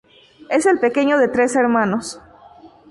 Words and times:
Es 0.49 0.65
el 0.65 0.79
pequeño 0.79 1.19
de 1.19 1.27
tres 1.27 1.55
hermanos. 1.55 2.19